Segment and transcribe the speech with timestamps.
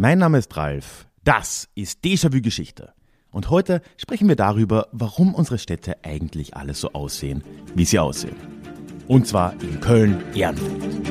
[0.00, 1.08] Mein Name ist Ralf.
[1.24, 2.92] Das ist Déjà-vu Geschichte.
[3.32, 7.42] Und heute sprechen wir darüber, warum unsere Städte eigentlich alles so aussehen,
[7.74, 8.36] wie sie aussehen.
[9.08, 11.08] Und zwar in Köln-Ehrenfeld.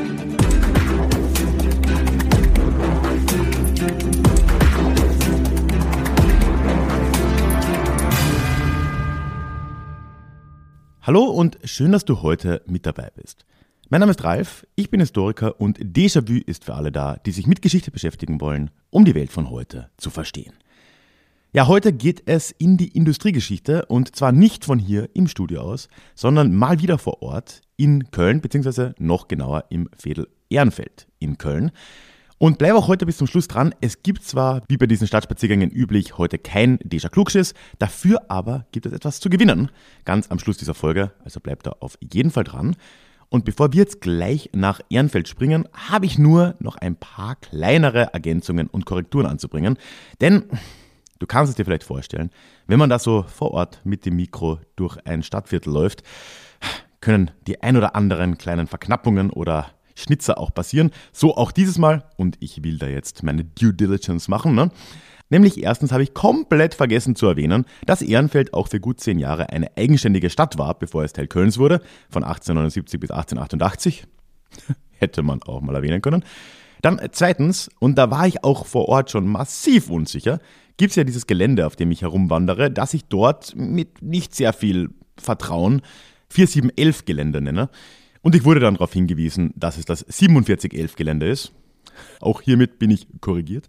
[11.01, 13.46] Hallo und schön, dass du heute mit dabei bist.
[13.89, 17.47] Mein Name ist Ralf, ich bin Historiker und Déjà-vu ist für alle da, die sich
[17.47, 20.51] mit Geschichte beschäftigen wollen, um die Welt von heute zu verstehen.
[21.53, 25.87] Ja, heute geht es in die Industriegeschichte und zwar nicht von hier im Studio aus,
[26.15, 31.71] sondern mal wieder vor Ort in Köln, beziehungsweise noch genauer im Fädel Ehrenfeld in Köln.
[32.39, 33.73] Und bleibe auch heute bis zum Schluss dran.
[33.79, 38.85] Es gibt zwar, wie bei diesen Stadtspaziergängen üblich, heute kein Deja Klugschiss, dafür aber gibt
[38.85, 39.71] es etwas zu gewinnen.
[40.03, 42.75] Ganz am Schluss dieser Folge, also bleibt da auf jeden Fall dran.
[43.29, 48.13] Und bevor wir jetzt gleich nach Ehrenfeld springen, habe ich nur noch ein paar kleinere
[48.13, 49.77] Ergänzungen und Korrekturen anzubringen.
[50.21, 50.45] Denn
[51.19, 52.31] du kannst es dir vielleicht vorstellen,
[52.67, 56.03] wenn man da so vor Ort mit dem Mikro durch ein Stadtviertel läuft,
[57.01, 60.91] können die ein oder anderen kleinen Verknappungen oder Schnitzer auch passieren.
[61.11, 62.03] So auch dieses Mal.
[62.17, 64.55] Und ich will da jetzt meine Due Diligence machen.
[64.55, 64.71] Ne?
[65.29, 69.49] Nämlich erstens habe ich komplett vergessen zu erwähnen, dass Ehrenfeld auch für gut zehn Jahre
[69.49, 74.05] eine eigenständige Stadt war, bevor es Teil Kölns wurde, von 1879 bis 1888.
[74.99, 76.23] Hätte man auch mal erwähnen können.
[76.81, 80.39] Dann zweitens, und da war ich auch vor Ort schon massiv unsicher,
[80.77, 84.53] gibt es ja dieses Gelände, auf dem ich herumwandere, das ich dort mit nicht sehr
[84.53, 85.81] viel Vertrauen
[86.29, 87.69] 4711 Gelände nenne.
[88.21, 91.51] Und ich wurde dann darauf hingewiesen, dass es das 4711 Gelände ist.
[92.19, 93.67] Auch hiermit bin ich korrigiert.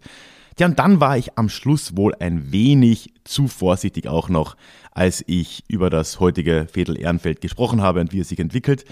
[0.58, 4.56] Ja, und dann war ich am Schluss wohl ein wenig zu vorsichtig auch noch,
[4.90, 8.84] als ich über das heutige Viertel Ehrenfeld gesprochen habe und wie es sich entwickelt.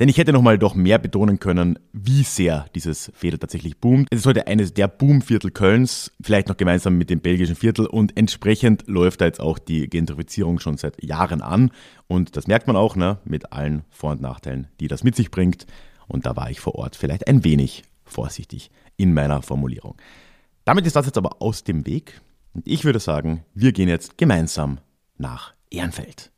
[0.00, 4.08] Denn ich hätte nochmal doch mehr betonen können, wie sehr dieses Viertel tatsächlich boomt.
[4.10, 8.16] Es ist heute eines der Boomviertel Kölns, vielleicht noch gemeinsam mit dem belgischen Viertel und
[8.16, 11.70] entsprechend läuft da jetzt auch die Gentrifizierung schon seit Jahren an.
[12.08, 15.30] Und das merkt man auch, ne, mit allen Vor- und Nachteilen, die das mit sich
[15.30, 15.66] bringt.
[16.08, 19.94] Und da war ich vor Ort vielleicht ein wenig vorsichtig in meiner Formulierung.
[20.64, 22.20] Damit ist das jetzt aber aus dem Weg.
[22.54, 24.78] Und ich würde sagen, wir gehen jetzt gemeinsam
[25.18, 26.30] nach Ehrenfeld.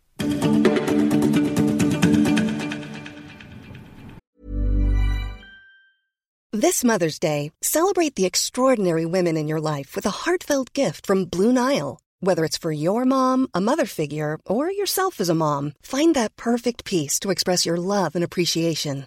[6.53, 11.26] This Mother's Day, celebrate the extraordinary women in your life with a heartfelt gift from
[11.26, 11.98] Blue Nile.
[12.20, 16.34] Whether it's for your mom, a mother figure, or yourself as a mom, find that
[16.36, 19.06] perfect piece to express your love and appreciation.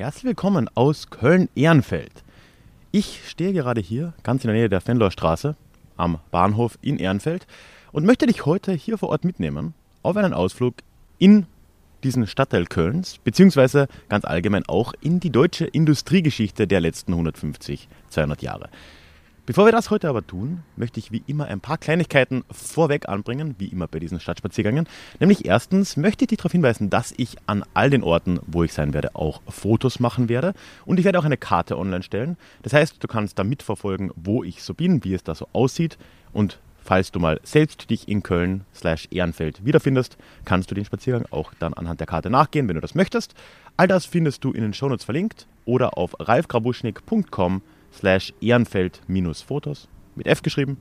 [0.00, 2.24] herzlich willkommen aus Köln-Ehrenfeld.
[2.90, 5.56] Ich stehe gerade hier, ganz in der Nähe der Fenloer Straße,
[5.98, 7.46] am Bahnhof in Ehrenfeld
[7.92, 10.76] und möchte dich heute hier vor Ort mitnehmen auf einen Ausflug
[11.18, 11.44] in
[12.02, 18.40] diesen Stadtteil Kölns, beziehungsweise ganz allgemein auch in die deutsche Industriegeschichte der letzten 150, 200
[18.40, 18.70] Jahre.
[19.46, 23.54] Bevor wir das heute aber tun, möchte ich wie immer ein paar Kleinigkeiten vorweg anbringen,
[23.58, 24.86] wie immer bei diesen Stadtspaziergängen.
[25.18, 28.72] Nämlich erstens möchte ich dich darauf hinweisen, dass ich an all den Orten, wo ich
[28.72, 30.52] sein werde, auch Fotos machen werde.
[30.84, 32.36] Und ich werde auch eine Karte online stellen.
[32.62, 35.96] Das heißt, du kannst da mitverfolgen, wo ich so bin, wie es da so aussieht.
[36.32, 41.24] Und falls du mal selbst dich in Köln slash Ehrenfeld wiederfindest, kannst du den Spaziergang
[41.30, 43.34] auch dann anhand der Karte nachgehen, wenn du das möchtest.
[43.76, 47.62] All das findest du in den Shownotes verlinkt oder auf ralfgrabuschnik.com
[47.92, 50.78] slash ehrenfeld-fotos mit F geschrieben.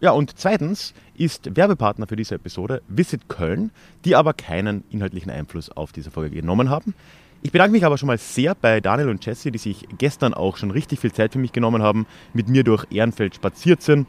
[0.00, 3.70] Ja, und zweitens ist Werbepartner für diese Episode Visit Köln,
[4.06, 6.94] die aber keinen inhaltlichen Einfluss auf diese Folge genommen haben.
[7.42, 10.56] Ich bedanke mich aber schon mal sehr bei Daniel und Jesse, die sich gestern auch
[10.56, 14.06] schon richtig viel Zeit für mich genommen haben, mit mir durch Ehrenfeld spaziert sind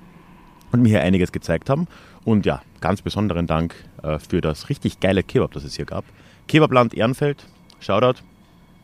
[0.71, 1.87] und mir hier einiges gezeigt haben.
[2.23, 6.05] Und ja, ganz besonderen Dank äh, für das richtig geile Kebab, das es hier gab.
[6.47, 7.45] Kebabland Ehrenfeld,
[7.79, 8.21] Shoutout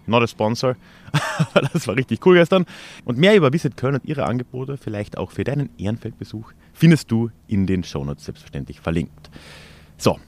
[0.07, 0.75] not a sponsor.
[1.73, 2.65] das war richtig cool gestern.
[3.05, 7.31] Und mehr über Visit Köln und ihre Angebote, vielleicht auch für deinen Ehrenfeldbesuch, findest du
[7.47, 9.29] in den Shownotes selbstverständlich verlinkt.
[9.97, 10.19] So,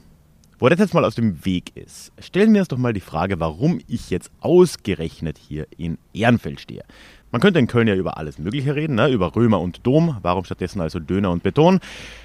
[0.58, 3.40] wo das jetzt mal aus dem Weg ist, stellen wir uns doch mal die Frage,
[3.40, 6.84] warum ich jetzt ausgerechnet hier in Ehrenfeld stehe.
[7.30, 9.08] Man könnte in Köln ja über alles Mögliche reden, ne?
[9.08, 10.18] über Römer und Dom.
[10.20, 11.80] Warum stattdessen also Döner und Beton?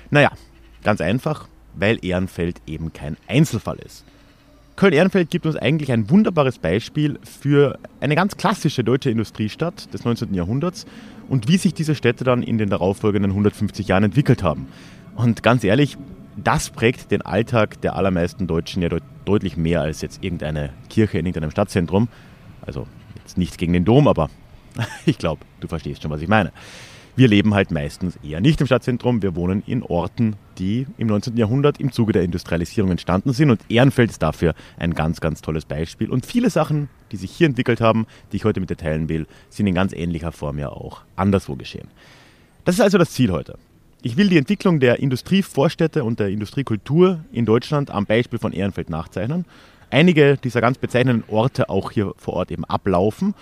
[0.10, 0.32] Naja,
[0.84, 4.04] ganz einfach, weil Ehrenfeld eben kein Einzelfall ist.
[4.76, 10.34] Köln-Ehrenfeld gibt uns eigentlich ein wunderbares Beispiel für eine ganz klassische deutsche Industriestadt des 19.
[10.34, 10.86] Jahrhunderts
[11.30, 14.68] und wie sich diese Städte dann in den darauffolgenden 150 Jahren entwickelt haben.
[15.16, 15.98] Und ganz ehrlich,
[16.36, 21.18] das prägt den Alltag der allermeisten Deutschen ja deut deutlich mehr als jetzt irgendeine Kirche
[21.18, 22.10] in irgendeinem Stadtzentrum.
[22.62, 22.86] Also
[23.16, 24.30] jetzt nichts gegen den Dom, aber
[25.06, 26.52] ich glaube, du verstehst schon, was ich meine.
[27.18, 29.22] Wir leben halt meistens eher nicht im Stadtzentrum.
[29.22, 31.38] Wir wohnen in Orten, die im 19.
[31.38, 33.52] Jahrhundert im Zuge der Industrialisierung entstanden sind.
[33.52, 36.10] Und Ehrenfeld ist dafür ein ganz, ganz tolles Beispiel.
[36.10, 39.28] Und viele Sachen, die sich hier entwickelt haben, die ich heute mit dir teilen will,
[39.50, 41.88] sind in ganz ähnlicher Form ja auch anderswo geschehen.
[42.66, 43.58] Das ist also das Ziel heute.
[44.02, 48.90] Ich will die Entwicklung der Industrievorstädte und der Industriekultur in Deutschland am Beispiel von Ehrenfeld
[48.90, 49.46] nachzeichnen.
[49.90, 53.36] Einige dieser ganz bezeichnenden Orte auch hier vor Ort eben ablaufen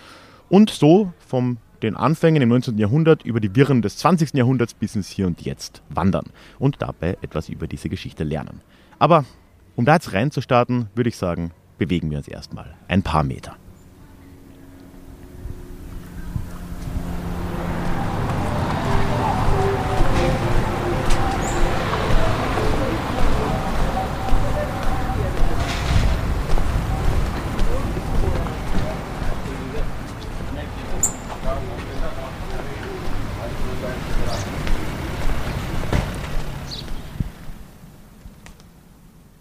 [0.50, 2.78] und so vom den Anfängen im 19.
[2.78, 4.34] Jahrhundert über die Wirren des 20.
[4.34, 6.26] Jahrhunderts bis ins Hier und Jetzt wandern
[6.58, 8.62] und dabei etwas über diese Geschichte lernen.
[9.00, 9.26] Aber
[9.76, 13.56] um da jetzt reinzustarten, würde ich sagen, bewegen wir uns erstmal ein paar Meter.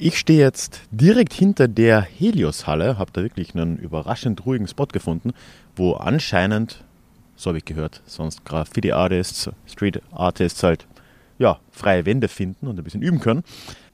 [0.04, 5.30] Ich stehe jetzt direkt hinter der Helios-Halle, habe da wirklich einen überraschend ruhigen Spot gefunden,
[5.76, 6.82] wo anscheinend,
[7.36, 10.88] so habe ich gehört, sonst Graffiti-Artists, Street-Artists halt
[11.38, 13.44] ja, freie Wände finden und ein bisschen üben können.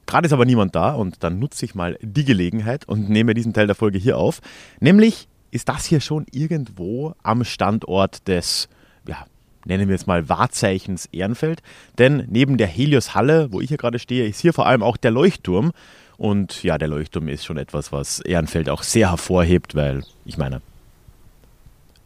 [0.07, 3.53] Gerade ist aber niemand da und dann nutze ich mal die Gelegenheit und nehme diesen
[3.53, 4.41] Teil der Folge hier auf.
[4.79, 8.67] Nämlich ist das hier schon irgendwo am Standort des
[9.07, 9.27] ja,
[9.65, 11.61] nennen wir es mal Wahrzeichens Ehrenfeld.
[11.97, 15.11] Denn neben der Helios-Halle, wo ich hier gerade stehe, ist hier vor allem auch der
[15.11, 15.71] Leuchtturm.
[16.17, 20.61] Und ja, der Leuchtturm ist schon etwas, was Ehrenfeld auch sehr hervorhebt, weil ich meine,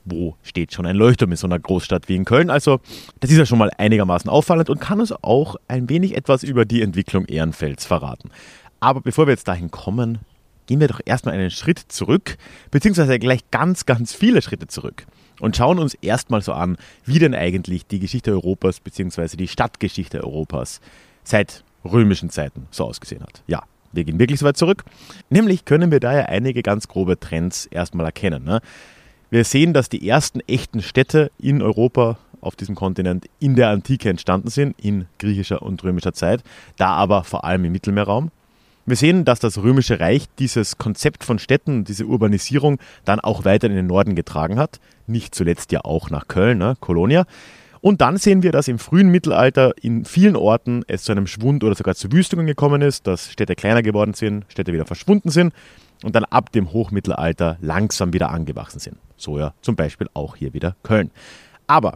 [0.06, 2.50] wo steht schon ein Leuchtturm in so einer Großstadt wie in Köln?
[2.50, 2.80] Also,
[3.20, 6.66] das ist ja schon mal einigermaßen auffallend und kann uns auch ein wenig etwas über
[6.66, 8.30] die Entwicklung Ehrenfelds verraten.
[8.80, 10.20] Aber bevor wir jetzt dahin kommen,
[10.66, 12.38] gehen wir doch erstmal einen Schritt zurück,
[12.72, 15.06] beziehungsweise gleich ganz, ganz viele Schritte zurück
[15.40, 19.36] und schauen uns erstmal so an, wie denn eigentlich die Geschichte Europas bzw.
[19.38, 20.80] die Stadtgeschichte Europas
[21.24, 23.44] seit römischen Zeiten so ausgesehen hat.
[23.48, 24.84] Ja, wir gehen wirklich so weit zurück.
[25.30, 28.44] Nämlich können wir daher einige ganz grobe Trends erstmal erkennen.
[28.44, 28.62] Ne?
[29.30, 34.10] Wir sehen, dass die ersten echten Städte in Europa auf diesem Kontinent in der Antike
[34.10, 36.44] entstanden sind, in griechischer und römischer Zeit,
[36.78, 38.32] da aber vor allem im Mittelmeerraum.
[38.86, 43.68] Wir sehen, dass das Römische Reich dieses Konzept von Städten, diese Urbanisierung dann auch weiter
[43.68, 44.82] in den Norden getragen hat.
[45.08, 47.26] Nicht zuletzt ja auch nach Köln, ne, Kolonia.
[47.80, 51.64] Und dann sehen wir, dass im frühen Mittelalter in vielen Orten es zu einem Schwund
[51.64, 55.54] oder sogar zu Wüstungen gekommen ist, dass Städte kleiner geworden sind, Städte wieder verschwunden sind
[56.04, 58.98] und dann ab dem Hochmittelalter langsam wieder angewachsen sind.
[59.16, 61.10] So ja zum Beispiel auch hier wieder Köln.
[61.68, 61.94] Aber,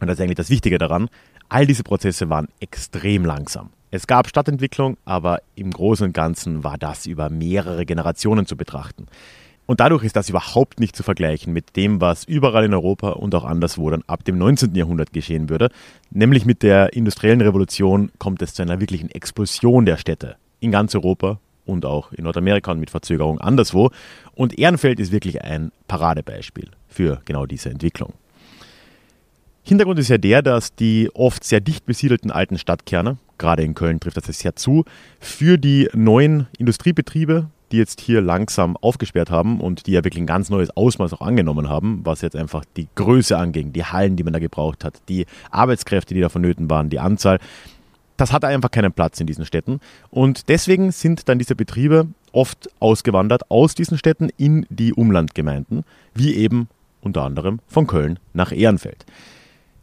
[0.00, 1.10] und das ist eigentlich das Wichtige daran,
[1.50, 3.70] all diese Prozesse waren extrem langsam.
[3.92, 9.06] Es gab Stadtentwicklung, aber im Großen und Ganzen war das über mehrere Generationen zu betrachten.
[9.66, 13.34] Und dadurch ist das überhaupt nicht zu vergleichen mit dem, was überall in Europa und
[13.34, 14.74] auch anderswo dann ab dem 19.
[14.74, 15.70] Jahrhundert geschehen würde.
[16.10, 20.94] Nämlich mit der industriellen Revolution kommt es zu einer wirklichen Explosion der Städte in ganz
[20.94, 23.90] Europa und auch in Nordamerika und mit Verzögerung anderswo.
[24.34, 28.12] Und Ehrenfeld ist wirklich ein Paradebeispiel für genau diese Entwicklung.
[29.62, 34.00] Hintergrund ist ja der, dass die oft sehr dicht besiedelten alten Stadtkerne, gerade in Köln
[34.00, 34.84] trifft das sehr zu,
[35.20, 40.26] für die neuen Industriebetriebe, die jetzt hier langsam aufgesperrt haben und die ja wirklich ein
[40.26, 44.24] ganz neues Ausmaß auch angenommen haben, was jetzt einfach die Größe anging, die Hallen, die
[44.24, 47.38] man da gebraucht hat, die Arbeitskräfte, die da vonnöten waren, die Anzahl.
[48.16, 49.80] Das hatte einfach keinen Platz in diesen Städten.
[50.10, 56.34] Und deswegen sind dann diese Betriebe oft ausgewandert aus diesen Städten in die Umlandgemeinden, wie
[56.34, 56.68] eben
[57.00, 59.06] unter anderem von Köln nach Ehrenfeld.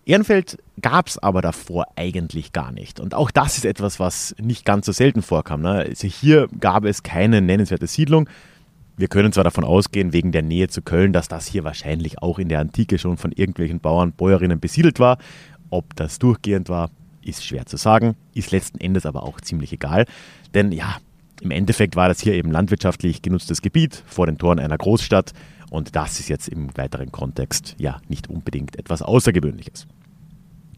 [0.07, 3.01] Ehrenfeld gab es aber davor eigentlich gar nicht.
[3.01, 5.61] Und auch das ist etwas, was nicht ganz so selten vorkam.
[5.61, 5.71] Ne?
[5.71, 8.29] Also hier gab es keine nennenswerte Siedlung.
[8.95, 12.39] Wir können zwar davon ausgehen, wegen der Nähe zu Köln, dass das hier wahrscheinlich auch
[12.39, 15.17] in der Antike schon von irgendwelchen Bauern, Bäuerinnen besiedelt war.
[15.69, 16.89] Ob das durchgehend war,
[17.21, 20.05] ist schwer zu sagen, ist letzten Endes aber auch ziemlich egal.
[20.53, 20.97] Denn ja,
[21.41, 25.33] im Endeffekt war das hier eben landwirtschaftlich genutztes Gebiet vor den Toren einer Großstadt.
[25.69, 29.85] Und das ist jetzt im weiteren Kontext ja nicht unbedingt etwas Außergewöhnliches.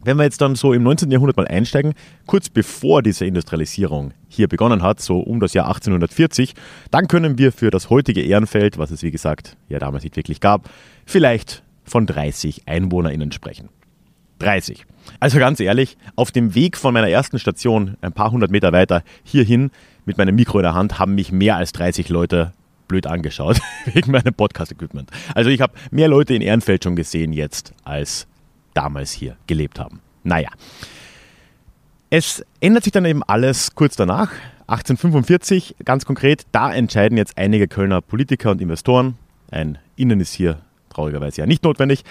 [0.02, 1.10] Wenn wir jetzt dann so im 19.
[1.10, 1.92] Jahrhundert mal einsteigen,
[2.26, 6.54] kurz bevor diese Industrialisierung hier begonnen hat, so um das Jahr 1840,
[6.90, 10.40] dann können wir für das heutige Ehrenfeld, was es wie gesagt ja damals nicht wirklich
[10.40, 10.70] gab,
[11.04, 13.68] vielleicht von 30 EinwohnerInnen sprechen.
[14.38, 14.86] 30.
[15.18, 19.02] Also ganz ehrlich, auf dem Weg von meiner ersten Station, ein paar hundert Meter weiter,
[19.22, 19.70] hierhin,
[20.06, 22.54] mit meinem Mikro in der Hand haben mich mehr als 30 Leute
[22.88, 23.60] blöd angeschaut
[23.92, 25.10] wegen meinem Podcast-Equipment.
[25.34, 28.26] Also ich habe mehr Leute in Ehrenfeld schon gesehen jetzt, als
[28.74, 30.00] damals hier gelebt haben.
[30.22, 30.50] Naja.
[32.10, 34.32] Es ändert sich dann eben alles kurz danach.
[34.66, 39.16] 1845, ganz konkret, da entscheiden jetzt einige Kölner Politiker und Investoren,
[39.50, 40.60] ein Innen ist hier
[40.90, 42.04] traurigerweise ja nicht notwendig,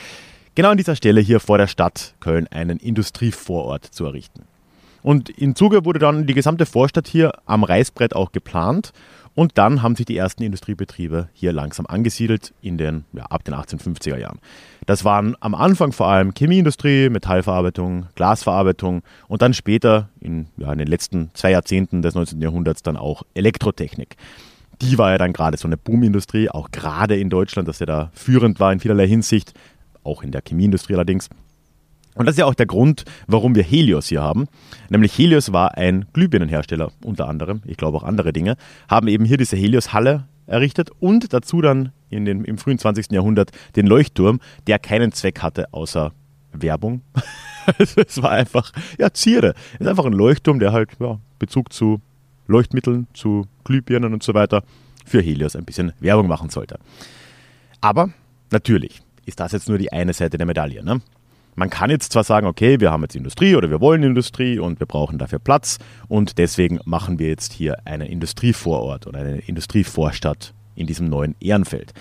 [0.55, 4.43] genau an dieser Stelle hier vor der Stadt Köln einen Industrievorort zu errichten.
[5.01, 8.91] Und im Zuge wurde dann die gesamte Vorstadt hier am Reißbrett auch geplant
[9.35, 13.53] und dann haben sich die ersten Industriebetriebe hier langsam angesiedelt in den, ja, ab den
[13.53, 14.39] 1850er Jahren.
[14.85, 20.79] Das waren am Anfang vor allem Chemieindustrie, Metallverarbeitung, Glasverarbeitung und dann später in, ja, in
[20.79, 22.41] den letzten zwei Jahrzehnten des 19.
[22.41, 24.15] Jahrhunderts dann auch Elektrotechnik.
[24.81, 28.11] Die war ja dann gerade so eine Boomindustrie, auch gerade in Deutschland, dass er da
[28.13, 29.53] führend war in vielerlei Hinsicht,
[30.03, 31.29] auch in der Chemieindustrie allerdings.
[32.19, 34.49] Und das ist ja auch der Grund, warum wir Helios hier haben.
[34.89, 38.57] Nämlich Helios war ein Glühbirnenhersteller unter anderem, ich glaube auch andere Dinge,
[38.89, 43.13] haben eben hier diese Helios-Halle errichtet und dazu dann in den, im frühen 20.
[43.13, 46.11] Jahrhundert den Leuchtturm, der keinen Zweck hatte außer
[46.51, 47.03] Werbung.
[47.77, 49.53] es war einfach, ja, Zierde.
[49.75, 52.01] Es ist einfach ein Leuchtturm, der halt ja, Bezug zu
[52.47, 54.63] Leuchtmitteln, zu Glühbirnen und so weiter
[55.05, 56.79] für Helios ein bisschen Werbung machen sollte.
[57.79, 58.09] Aber
[58.51, 60.83] natürlich ist das jetzt nur die eine Seite der Medaille.
[60.83, 60.99] Ne?
[61.59, 64.79] Man kann jetzt zwar sagen, okay, wir haben jetzt Industrie oder wir wollen Industrie und
[64.79, 70.53] wir brauchen dafür Platz und deswegen machen wir jetzt hier einen Industrievorort oder eine Industrievorstadt
[70.75, 71.91] in diesem neuen Ehrenfeld.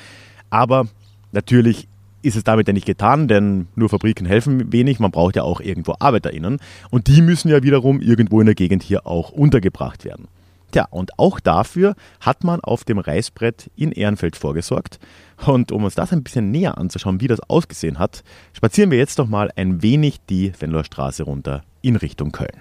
[0.49, 0.87] Aber
[1.33, 1.88] natürlich
[2.23, 5.61] ist es damit ja nicht getan, denn nur Fabriken helfen wenig, man braucht ja auch
[5.61, 6.61] irgendwo ArbeiterInnen
[6.91, 10.29] und die müssen ja wiederum irgendwo in der Gegend hier auch untergebracht werden.
[10.71, 14.99] Tja, und auch dafür hat man auf dem Reißbrett in Ehrenfeld vorgesorgt.
[15.47, 18.23] Und um uns das ein bisschen näher anzuschauen, wie das ausgesehen hat,
[18.53, 22.61] spazieren wir jetzt doch mal ein wenig die Venloer Straße runter in Richtung Köln.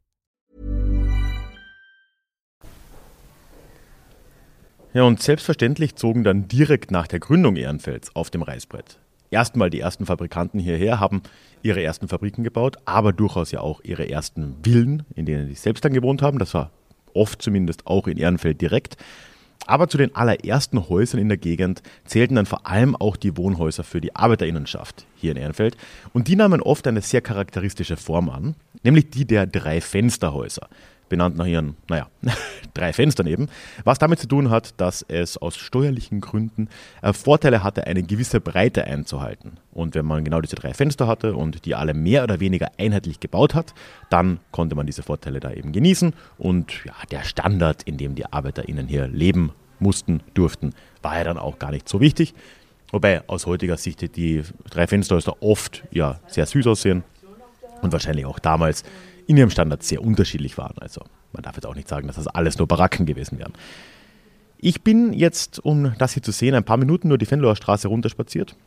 [4.93, 8.99] Ja, und selbstverständlich zogen dann direkt nach der Gründung Ehrenfelds auf dem Reißbrett.
[9.29, 11.21] Erstmal die ersten Fabrikanten hierher haben
[11.63, 15.85] ihre ersten Fabriken gebaut, aber durchaus ja auch ihre ersten Villen, in denen sie selbst
[15.85, 16.39] dann gewohnt haben.
[16.39, 16.71] Das war
[17.13, 18.97] oft zumindest auch in Ehrenfeld direkt.
[19.65, 23.85] Aber zu den allerersten Häusern in der Gegend zählten dann vor allem auch die Wohnhäuser
[23.85, 25.77] für die Arbeiterinnenschaft hier in Ehrenfeld.
[26.11, 30.67] Und die nahmen oft eine sehr charakteristische Form an, nämlich die der drei Fensterhäuser
[31.11, 32.07] benannt nach ihren, naja,
[32.73, 33.49] drei Fenstern eben,
[33.83, 36.69] was damit zu tun hat, dass es aus steuerlichen Gründen
[37.01, 39.57] äh, Vorteile hatte, eine gewisse Breite einzuhalten.
[39.73, 43.19] Und wenn man genau diese drei Fenster hatte und die alle mehr oder weniger einheitlich
[43.19, 43.73] gebaut hat,
[44.09, 48.25] dann konnte man diese Vorteile da eben genießen und ja, der Standard, in dem die
[48.25, 52.33] ArbeiterInnen hier leben mussten, durften, war ja dann auch gar nicht so wichtig.
[52.91, 57.03] Wobei aus heutiger Sicht die drei Fensterhäuser oft ja sehr süß aussehen
[57.81, 58.83] und wahrscheinlich auch damals
[59.31, 60.77] in ihrem Standard sehr unterschiedlich waren.
[60.79, 63.53] Also man darf jetzt auch nicht sagen, dass das alles nur Baracken gewesen wären.
[64.57, 67.87] Ich bin jetzt, um das hier zu sehen, ein paar Minuten nur die Fenloher Straße
[67.87, 68.57] runterspaziert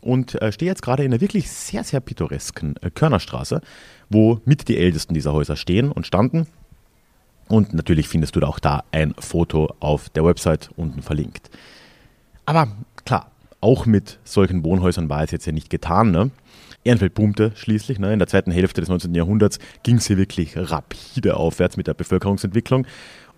[0.00, 3.60] und äh, stehe jetzt gerade in einer wirklich sehr, sehr pittoresken äh, Körnerstraße,
[4.08, 6.46] wo mit die ältesten dieser Häuser stehen und standen.
[7.48, 11.50] Und natürlich findest du da auch da ein Foto auf der Website unten verlinkt.
[12.46, 12.68] Aber
[13.04, 13.30] klar,
[13.64, 16.10] auch mit solchen Wohnhäusern war es jetzt ja nicht getan.
[16.10, 16.30] Ne?
[16.84, 17.98] Ehrenfeld boomte schließlich.
[17.98, 18.12] Ne?
[18.12, 19.14] In der zweiten Hälfte des 19.
[19.14, 22.86] Jahrhunderts ging es hier wirklich rapide aufwärts mit der Bevölkerungsentwicklung.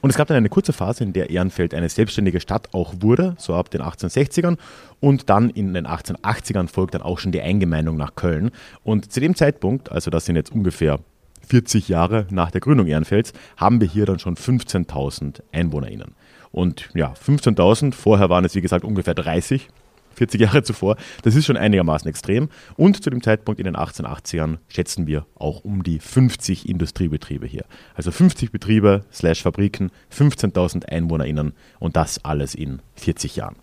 [0.00, 3.36] Und es gab dann eine kurze Phase, in der Ehrenfeld eine selbstständige Stadt auch wurde,
[3.38, 4.58] so ab den 1860ern.
[4.98, 8.50] Und dann in den 1880ern folgt dann auch schon die Eingemeindung nach Köln.
[8.82, 10.98] Und zu dem Zeitpunkt, also das sind jetzt ungefähr
[11.46, 16.16] 40 Jahre nach der Gründung Ehrenfelds, haben wir hier dann schon 15.000 EinwohnerInnen.
[16.50, 19.68] Und ja, 15.000, vorher waren es wie gesagt ungefähr 30
[20.16, 20.96] 40 Jahre zuvor.
[21.22, 22.48] Das ist schon einigermaßen extrem.
[22.76, 27.64] Und zu dem Zeitpunkt in den 1880ern schätzen wir auch um die 50 Industriebetriebe hier.
[27.94, 33.56] Also 50 Betriebe slash Fabriken, 15.000 EinwohnerInnen und das alles in 40 Jahren.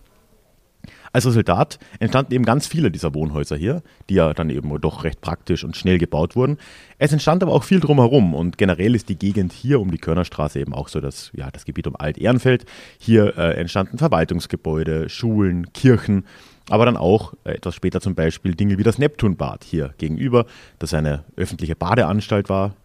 [1.14, 5.22] Als Resultat entstanden eben ganz viele dieser Wohnhäuser hier, die ja dann eben doch recht
[5.22, 6.58] praktisch und schnell gebaut wurden.
[6.98, 10.60] Es entstand aber auch viel drumherum und generell ist die Gegend hier um die Körnerstraße
[10.60, 12.66] eben auch so das, ja, das Gebiet um Alt-Ehrenfeld.
[12.98, 16.26] Hier äh, entstanden Verwaltungsgebäude, Schulen, Kirchen,
[16.68, 20.48] aber dann auch äh, etwas später zum Beispiel Dinge wie das Neptunbad hier gegenüber,
[20.80, 22.76] das eine öffentliche Badeanstalt war,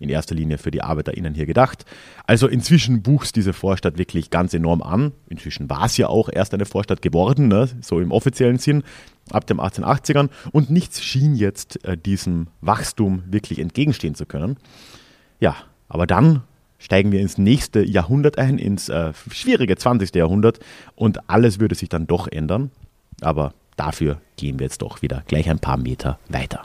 [0.00, 1.84] in erster Linie für die ArbeiterInnen hier gedacht.
[2.26, 5.12] Also inzwischen wuchs diese Vorstadt wirklich ganz enorm an.
[5.28, 7.68] Inzwischen war es ja auch erst eine Vorstadt geworden, ne?
[7.82, 8.82] so im offiziellen Sinn,
[9.30, 10.30] ab den 1880ern.
[10.50, 14.56] Und nichts schien jetzt äh, diesem Wachstum wirklich entgegenstehen zu können.
[15.38, 15.54] Ja,
[15.88, 16.42] aber dann
[16.78, 20.14] steigen wir ins nächste Jahrhundert ein, ins äh, schwierige 20.
[20.14, 20.60] Jahrhundert
[20.96, 22.70] und alles würde sich dann doch ändern.
[23.20, 26.62] Aber dafür gehen wir jetzt doch wieder gleich ein paar Meter weiter.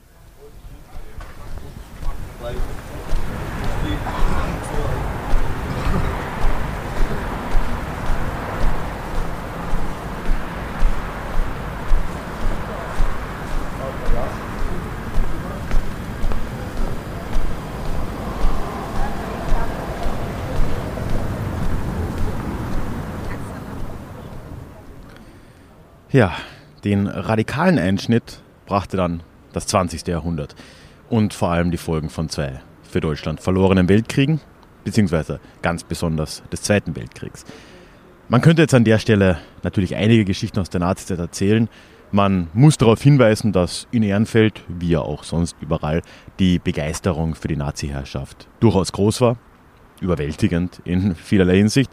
[26.16, 26.34] Ja,
[26.86, 30.08] den radikalen Einschnitt brachte dann das 20.
[30.08, 30.56] Jahrhundert
[31.10, 34.40] und vor allem die Folgen von zwei für Deutschland verlorenen Weltkriegen,
[34.86, 37.44] beziehungsweise ganz besonders des Zweiten Weltkriegs.
[38.30, 41.68] Man könnte jetzt an der Stelle natürlich einige Geschichten aus der Nazizeit erzählen.
[42.14, 46.02] Man muss darauf hinweisen, dass in Ehrenfeld, wie ja auch sonst überall,
[46.40, 49.36] die Begeisterung für die Nazi-Herrschaft durchaus groß war,
[50.00, 51.92] überwältigend in vielerlei Hinsicht.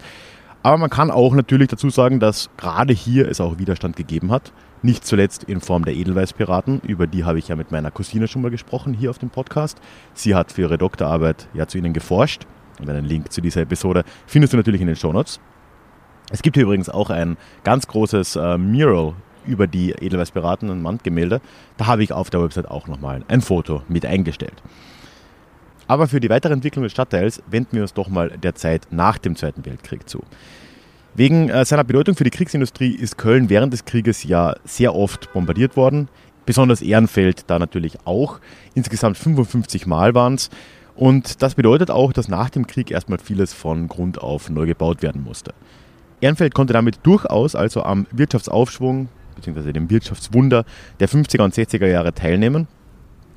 [0.62, 4.52] Aber man kann auch natürlich dazu sagen, dass gerade hier es auch Widerstand gegeben hat.
[4.82, 8.42] Nicht zuletzt in Form der Edelweißpiraten, über die habe ich ja mit meiner Cousine schon
[8.42, 9.80] mal gesprochen hier auf dem Podcast.
[10.14, 12.46] Sie hat für ihre Doktorarbeit ja zu ihnen geforscht.
[12.80, 15.40] Und einen Link zu dieser Episode findest du natürlich in den Shownotes.
[16.30, 19.14] Es gibt hier übrigens auch ein ganz großes äh, Mural
[19.44, 21.40] über die Edelweißpiraten, ein Wandgemälde.
[21.76, 24.62] Da habe ich auf der Website auch nochmal ein Foto mit eingestellt.
[25.92, 29.18] Aber für die weitere Entwicklung des Stadtteils wenden wir uns doch mal der Zeit nach
[29.18, 30.24] dem Zweiten Weltkrieg zu.
[31.14, 35.30] Wegen äh, seiner Bedeutung für die Kriegsindustrie ist Köln während des Krieges ja sehr oft
[35.34, 36.08] bombardiert worden.
[36.46, 38.40] Besonders Ehrenfeld da natürlich auch.
[38.72, 40.48] Insgesamt 55 Mal waren es.
[40.94, 45.02] Und das bedeutet auch, dass nach dem Krieg erstmal vieles von Grund auf neu gebaut
[45.02, 45.52] werden musste.
[46.22, 49.74] Ehrenfeld konnte damit durchaus also am Wirtschaftsaufschwung bzw.
[49.74, 50.64] dem Wirtschaftswunder
[51.00, 52.66] der 50er und 60er Jahre teilnehmen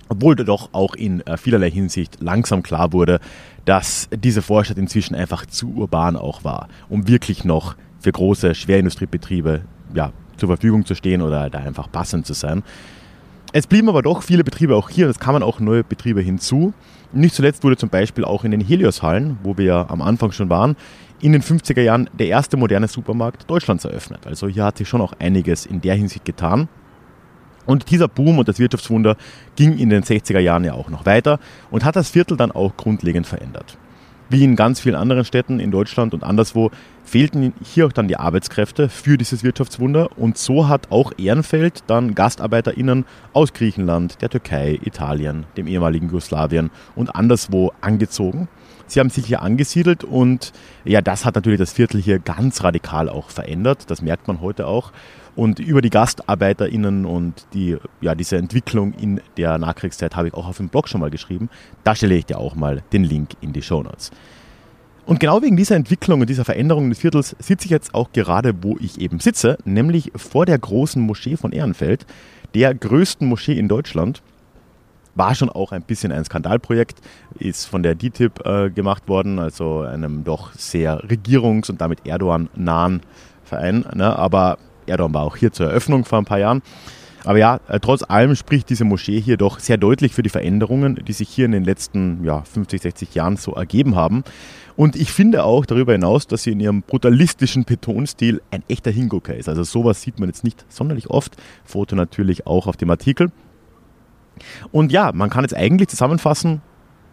[0.09, 3.19] obwohl doch auch in äh, vielerlei Hinsicht langsam klar wurde,
[3.65, 9.61] dass diese Vorstadt inzwischen einfach zu urban auch war, um wirklich noch für große Schwerindustriebetriebe
[9.93, 12.63] ja, zur Verfügung zu stehen oder da einfach passend zu sein.
[13.53, 16.73] Es blieben aber doch viele Betriebe auch hier und es kamen auch neue Betriebe hinzu.
[17.13, 20.49] Nicht zuletzt wurde zum Beispiel auch in den Helios-Hallen, wo wir ja am Anfang schon
[20.49, 20.75] waren,
[21.21, 24.27] in den 50er Jahren der erste moderne Supermarkt Deutschlands eröffnet.
[24.27, 26.67] Also hier hat sich schon auch einiges in der Hinsicht getan.
[27.65, 29.17] Und dieser Boom und das Wirtschaftswunder
[29.55, 31.39] ging in den 60er Jahren ja auch noch weiter
[31.71, 33.77] und hat das Viertel dann auch grundlegend verändert.
[34.27, 36.71] Wie in ganz vielen anderen Städten in Deutschland und anderswo
[37.03, 42.15] fehlten hier auch dann die Arbeitskräfte für dieses Wirtschaftswunder und so hat auch Ehrenfeld dann
[42.15, 48.47] GastarbeiterInnen aus Griechenland, der Türkei, Italien, dem ehemaligen Jugoslawien und anderswo angezogen.
[48.87, 53.09] Sie haben sich hier angesiedelt und ja, das hat natürlich das Viertel hier ganz radikal
[53.09, 53.89] auch verändert.
[53.89, 54.91] Das merkt man heute auch.
[55.35, 60.47] Und über die GastarbeiterInnen und die, ja, diese Entwicklung in der Nachkriegszeit habe ich auch
[60.47, 61.49] auf dem Blog schon mal geschrieben.
[61.83, 64.11] Da stelle ich dir auch mal den Link in die Show Notes.
[65.05, 68.53] Und genau wegen dieser Entwicklung und dieser Veränderung des Viertels sitze ich jetzt auch gerade,
[68.63, 72.05] wo ich eben sitze, nämlich vor der großen Moschee von Ehrenfeld,
[72.55, 74.23] der größten Moschee in Deutschland.
[75.15, 76.99] War schon auch ein bisschen ein Skandalprojekt,
[77.39, 83.01] ist von der DTIP äh, gemacht worden, also einem doch sehr regierungs- und damit Erdogan-nahen
[83.43, 83.85] Verein.
[83.93, 84.17] Ne?
[84.17, 86.61] Aber Erdogan war auch hier zur Eröffnung vor ein paar Jahren.
[87.25, 90.95] Aber ja, äh, trotz allem spricht diese Moschee hier doch sehr deutlich für die Veränderungen,
[91.07, 94.23] die sich hier in den letzten ja, 50, 60 Jahren so ergeben haben.
[94.75, 99.35] Und ich finde auch darüber hinaus, dass sie in ihrem brutalistischen Betonstil ein echter Hingucker
[99.35, 99.49] ist.
[99.49, 101.35] Also sowas sieht man jetzt nicht sonderlich oft.
[101.63, 103.31] Foto natürlich auch auf dem Artikel.
[104.71, 106.61] Und ja, man kann jetzt eigentlich zusammenfassen,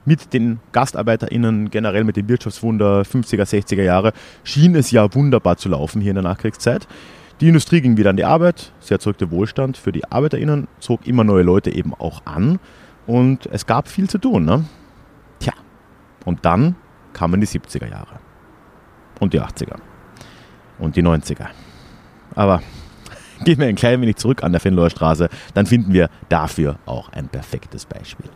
[0.04, 4.12] mit den GastarbeiterInnen, generell mit dem Wirtschaftswunder 50er, 60er Jahre,
[4.44, 6.88] schien es ja wunderbar zu laufen hier in der Nachkriegszeit.
[7.40, 11.24] Die Industrie ging wieder an die Arbeit, sie erzeugte Wohlstand für die ArbeiterInnen, zog immer
[11.24, 12.58] neue Leute eben auch an
[13.06, 14.44] und es gab viel zu tun.
[14.44, 14.64] Ne?
[15.40, 15.52] Tja,
[16.24, 16.76] und dann
[17.12, 18.20] kamen die 70er Jahre
[19.18, 19.76] und die 80er
[20.78, 21.46] und die 90er.
[22.34, 22.62] Aber
[23.44, 27.10] Gehen wir ein klein wenig zurück an der Fenloer Straße, dann finden wir dafür auch
[27.12, 28.30] ein perfektes Beispiel.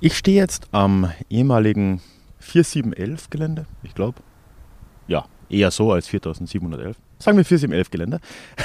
[0.00, 2.00] Ich stehe jetzt am ehemaligen
[2.38, 4.18] 4711 Gelände, ich glaube.
[5.08, 6.96] Ja, eher so als 4711.
[7.18, 8.20] Sagen wir 4711 Gelände.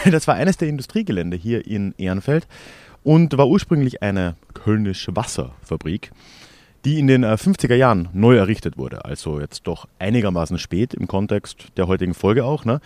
[0.12, 2.48] Das war eines der Industriegelände hier in Ehrenfeld
[3.04, 6.12] und war ursprünglich eine kölnische Wasserfabrik,
[6.86, 9.04] die in den 50er äh, Jahren neu errichtet wurde.
[9.04, 12.64] Also jetzt doch einigermaßen spät im Kontext der heutigen Folge auch.
[12.64, 12.80] Ne?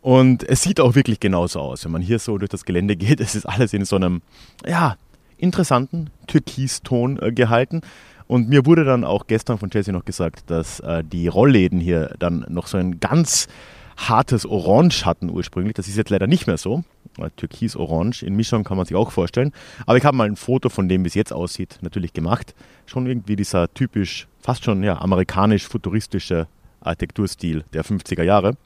[0.00, 3.20] Und es sieht auch wirklich genauso aus, wenn man hier so durch das Gelände geht.
[3.30, 4.22] Es ist alles in so einem,
[4.64, 4.96] ja,
[5.40, 7.80] interessanten Türkiston äh, gehalten.
[8.26, 12.14] Und mir wurde dann auch gestern von Jesse noch gesagt, dass äh, die Rollläden hier
[12.18, 13.48] dann noch so ein ganz
[13.96, 15.74] hartes Orange hatten ursprünglich.
[15.74, 16.84] Das ist jetzt leider nicht mehr so.
[17.18, 19.52] Äh, Türkis-Orange in Mischung kann man sich auch vorstellen.
[19.86, 22.54] Aber ich habe mal ein Foto von dem, wie es jetzt aussieht, natürlich gemacht.
[22.86, 26.46] Schon irgendwie dieser typisch, fast schon ja, amerikanisch-futuristische
[26.80, 28.56] Architekturstil der 50er Jahre.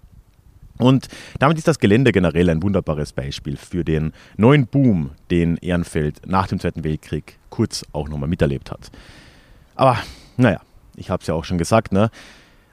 [0.79, 1.09] Und
[1.39, 6.49] damit ist das Gelände generell ein wunderbares Beispiel für den neuen Boom, den Ehrenfeld nach
[6.49, 8.91] dem Zweiten Weltkrieg kurz auch nochmal miterlebt hat.
[9.77, 9.99] Aber
[10.37, 10.61] naja,
[10.97, 12.11] ich habe es ja auch schon gesagt, ne?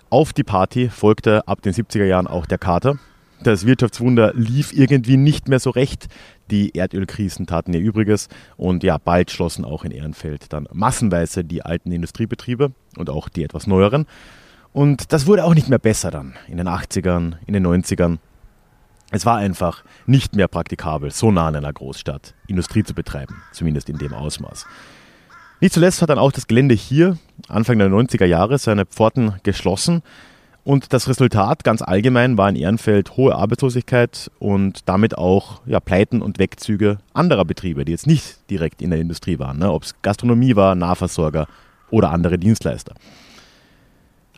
[0.10, 2.98] auf die Party folgte ab den 70er Jahren auch der Kater.
[3.44, 6.08] Das Wirtschaftswunder lief irgendwie nicht mehr so recht.
[6.52, 11.64] Die Erdölkrisen taten ihr Übriges und ja, bald schlossen auch in Ehrenfeld dann massenweise die
[11.64, 14.06] alten Industriebetriebe und auch die etwas neueren.
[14.74, 18.20] Und das wurde auch nicht mehr besser dann in den 80ern, in den 90ern.
[19.12, 23.90] Es war einfach nicht mehr praktikabel, so nah an einer Großstadt Industrie zu betreiben, zumindest
[23.90, 24.66] in dem Ausmaß.
[25.60, 30.02] Nicht zuletzt hat dann auch das Gelände hier Anfang der 90er Jahre seine Pforten geschlossen
[30.64, 36.22] und das Resultat ganz allgemein war in Ehrenfeld hohe Arbeitslosigkeit und damit auch ja, Pleiten
[36.22, 39.72] und Wegzüge anderer Betriebe, die jetzt nicht direkt in der Industrie waren, ne?
[39.72, 41.48] ob es Gastronomie war, Nahversorger
[41.90, 42.94] oder andere Dienstleister.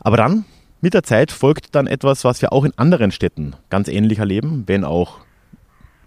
[0.00, 0.44] Aber dann,
[0.80, 4.64] mit der Zeit, folgt dann etwas, was wir auch in anderen Städten ganz ähnlich erleben,
[4.66, 5.20] wenn auch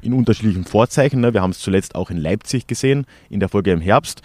[0.01, 1.21] in unterschiedlichen Vorzeichen.
[1.21, 1.33] Ne?
[1.33, 4.21] Wir haben es zuletzt auch in Leipzig gesehen, in der Folge im Herbst.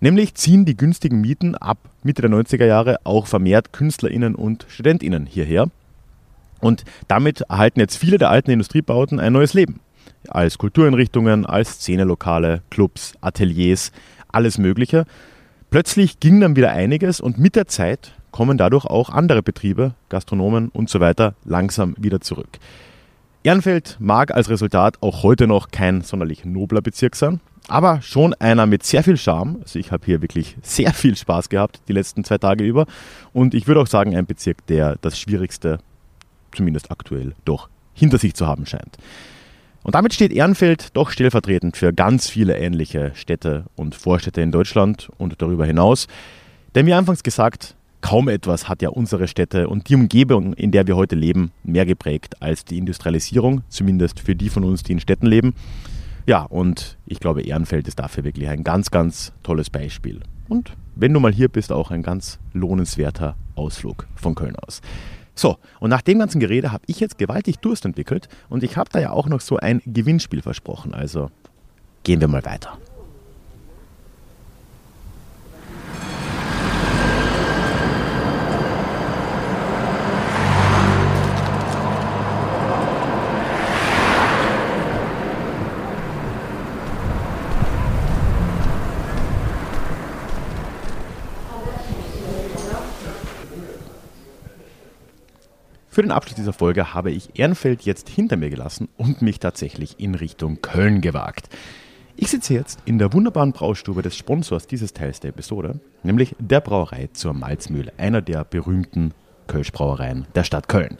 [0.00, 5.26] Nämlich ziehen die günstigen Mieten ab Mitte der 90er Jahre auch vermehrt KünstlerInnen und StudentInnen
[5.26, 5.66] hierher.
[6.60, 9.80] Und damit erhalten jetzt viele der alten Industriebauten ein neues Leben.
[10.28, 13.92] Als Kultureinrichtungen, als Szenelokale, Clubs, Ateliers,
[14.28, 15.04] alles Mögliche.
[15.70, 20.68] Plötzlich ging dann wieder einiges und mit der Zeit kommen dadurch auch andere Betriebe, Gastronomen
[20.68, 22.58] und so weiter langsam wieder zurück.
[23.44, 28.66] Ehrenfeld mag als Resultat auch heute noch kein sonderlich nobler Bezirk sein, aber schon einer
[28.66, 29.58] mit sehr viel Charme.
[29.62, 32.86] Also ich habe hier wirklich sehr viel Spaß gehabt die letzten zwei Tage über
[33.32, 35.78] und ich würde auch sagen ein Bezirk, der das Schwierigste,
[36.52, 38.98] zumindest aktuell, doch hinter sich zu haben scheint.
[39.82, 45.08] Und damit steht Ehrenfeld doch stellvertretend für ganz viele ähnliche Städte und Vorstädte in Deutschland
[45.18, 46.06] und darüber hinaus.
[46.74, 50.86] Denn wie anfangs gesagt, Kaum etwas hat ja unsere Städte und die Umgebung, in der
[50.86, 55.00] wir heute leben, mehr geprägt als die Industrialisierung, zumindest für die von uns, die in
[55.00, 55.54] Städten leben.
[56.26, 60.20] Ja, und ich glaube, Ehrenfeld ist dafür wirklich ein ganz, ganz tolles Beispiel.
[60.48, 64.80] Und wenn du mal hier bist, auch ein ganz lohnenswerter Ausflug von Köln aus.
[65.34, 68.90] So, und nach dem ganzen Gerede habe ich jetzt gewaltig Durst entwickelt und ich habe
[68.92, 70.94] da ja auch noch so ein Gewinnspiel versprochen.
[70.94, 71.30] Also
[72.02, 72.78] gehen wir mal weiter.
[95.92, 99.98] Für den Abschluss dieser Folge habe ich Ehrenfeld jetzt hinter mir gelassen und mich tatsächlich
[99.98, 101.48] in Richtung Köln gewagt.
[102.14, 106.60] Ich sitze jetzt in der wunderbaren Braustube des Sponsors dieses Teils der Episode, nämlich der
[106.60, 109.14] Brauerei zur Malzmühle, einer der berühmten
[109.48, 110.96] Kölschbrauereien der Stadt Köln.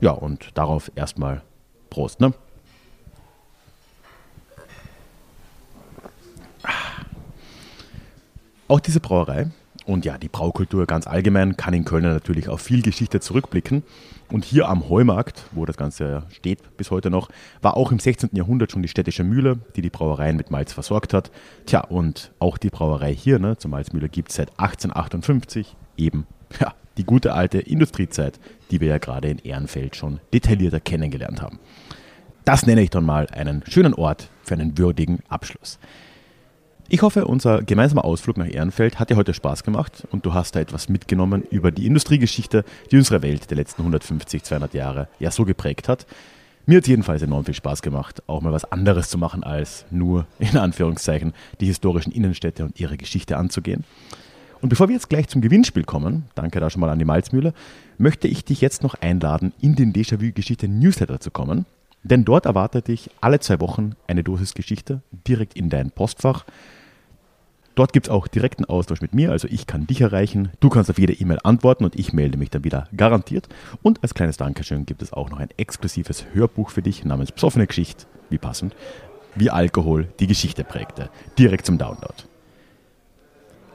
[0.00, 1.40] Ja, und darauf erstmal
[1.88, 2.34] Prost, ne?
[8.68, 9.50] Auch diese Brauerei
[9.86, 13.84] und ja, die Braukultur ganz allgemein kann in Köln natürlich auf viel Geschichte zurückblicken.
[14.32, 17.28] Und hier am Heumarkt, wo das Ganze steht bis heute noch,
[17.62, 18.30] war auch im 16.
[18.32, 21.30] Jahrhundert schon die städtische Mühle, die die Brauereien mit Malz versorgt hat.
[21.66, 26.26] Tja, und auch die Brauerei hier, ne, zur Malzmühle, gibt es seit 1858 eben,
[26.60, 28.40] ja, die gute alte Industriezeit,
[28.72, 31.60] die wir ja gerade in Ehrenfeld schon detaillierter kennengelernt haben.
[32.44, 35.78] Das nenne ich dann mal einen schönen Ort für einen würdigen Abschluss.
[36.96, 40.56] Ich hoffe, unser gemeinsamer Ausflug nach Ehrenfeld hat dir heute Spaß gemacht und du hast
[40.56, 45.30] da etwas mitgenommen über die Industriegeschichte, die unsere Welt der letzten 150, 200 Jahre ja
[45.30, 46.06] so geprägt hat.
[46.64, 50.26] Mir hat jedenfalls enorm viel Spaß gemacht, auch mal was anderes zu machen, als nur
[50.38, 53.84] in Anführungszeichen die historischen Innenstädte und ihre Geschichte anzugehen.
[54.62, 57.52] Und bevor wir jetzt gleich zum Gewinnspiel kommen, danke da schon mal an die Malzmühle,
[57.98, 61.66] möchte ich dich jetzt noch einladen, in den Déjà-vu-Geschichte-Newsletter zu kommen.
[62.04, 66.46] Denn dort erwartet dich alle zwei Wochen eine Dosis Geschichte direkt in dein Postfach.
[67.76, 70.88] Dort gibt es auch direkten Austausch mit mir, also ich kann dich erreichen, du kannst
[70.88, 73.48] auf jede E-Mail antworten und ich melde mich dann wieder garantiert.
[73.82, 77.66] Und als kleines Dankeschön gibt es auch noch ein exklusives Hörbuch für dich namens Psoffene
[77.66, 78.74] Geschichte, wie passend,
[79.34, 82.14] wie Alkohol die Geschichte prägte, direkt zum Download.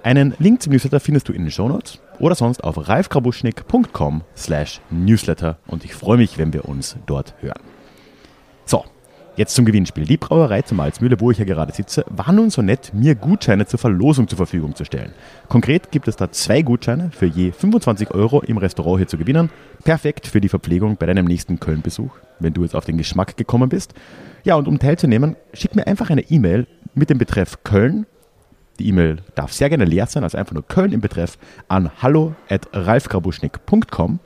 [0.02, 5.60] Einen Link zum Newsletter findest du in den Shownotes oder sonst auf ralfkrabuschnick.com slash newsletter
[5.68, 7.62] und ich freue mich, wenn wir uns dort hören.
[9.38, 10.06] Jetzt zum Gewinnspiel.
[10.06, 13.65] Die Brauerei zur Malzmühle, wo ich ja gerade sitze, war nun so nett, mir Gutscheine
[13.65, 15.13] zur Verlosung zur Verfügung zu stellen.
[15.48, 19.50] Konkret gibt es da zwei Gutscheine für je 25 Euro im Restaurant hier zu gewinnen.
[19.86, 23.70] Perfekt für die Verpflegung bei deinem nächsten Köln-Besuch, wenn du jetzt auf den Geschmack gekommen
[23.70, 23.94] bist.
[24.44, 28.06] Ja, und um teilzunehmen, schick mir einfach eine E-Mail mit dem Betreff Köln.
[28.80, 31.38] Die E-Mail darf sehr gerne leer sein, also einfach nur Köln im Betreff
[31.70, 34.20] an hallo at ralfgrabuschnick.com.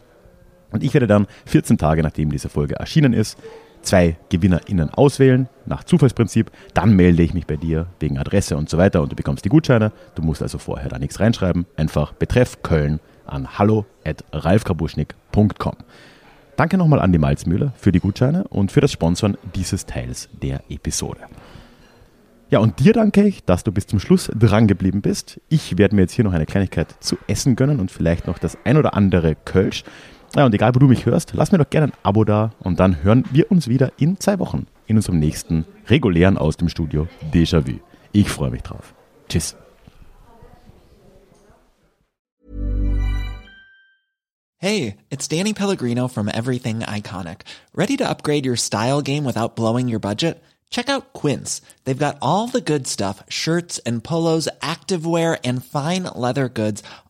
[0.71, 3.37] Und ich werde dann 14 Tage, nachdem diese Folge erschienen ist,
[3.85, 6.51] zwei GewinnerInnen auswählen, nach Zufallsprinzip.
[6.73, 9.49] Dann melde ich mich bei dir wegen Adresse und so weiter und du bekommst die
[9.49, 9.91] Gutscheine.
[10.15, 11.65] Du musst also vorher da nichts reinschreiben.
[11.77, 15.75] Einfach Betreff Köln an hallo at ralfkrabuschnick.com.
[16.55, 20.61] Danke nochmal an die Malzmühle für die Gutscheine und für das Sponsoren dieses Teils der
[20.69, 21.21] Episode.
[22.49, 25.41] Ja, und dir danke ich, dass du bis zum Schluss dran geblieben bist.
[25.49, 28.57] Ich werde mir jetzt hier noch eine Kleinigkeit zu essen gönnen und vielleicht noch das
[28.63, 29.83] ein oder andere Kölsch.
[30.35, 32.79] Ja, und egal, wo du mich hörst, lass mir doch gerne ein Abo da und
[32.79, 37.07] dann hören wir uns wieder in zwei Wochen in unserem nächsten regulären aus dem Studio
[37.33, 37.79] Déjà-vu.
[38.11, 38.93] Ich freue mich drauf.
[39.29, 39.55] Tschüss.
[44.57, 47.41] Hey, it's Danny Pellegrino from Everything Iconic.
[47.73, 50.43] Ready to upgrade your style game without blowing your budget?
[50.69, 51.61] Check out Quince.
[51.85, 56.83] They've got all the good stuff shirts and polos, activewear, and fine leather goods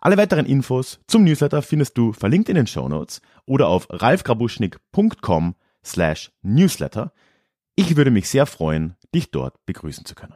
[0.00, 5.54] Alle weiteren Infos zum Newsletter findest du verlinkt in den Show Notes oder auf ralfgrabuschnick.com
[5.84, 7.12] slash newsletter.
[7.74, 10.34] Ich würde mich sehr freuen, dich dort begrüßen zu können.